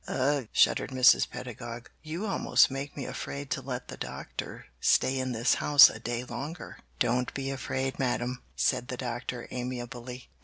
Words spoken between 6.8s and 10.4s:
"Don't be afraid, Madame," said the Doctor amiably.